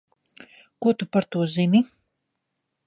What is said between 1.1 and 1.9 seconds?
par to zini?